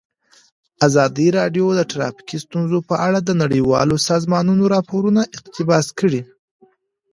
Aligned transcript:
ازادي 0.87 1.27
راډیو 1.37 1.65
د 1.75 1.81
ټرافیکي 1.91 2.37
ستونزې 2.45 2.79
په 2.89 2.95
اړه 3.07 3.19
د 3.23 3.29
نړیوالو 3.43 3.95
سازمانونو 4.09 4.63
راپورونه 4.75 5.21
اقتباس 5.37 5.85
کړي. 5.99 6.21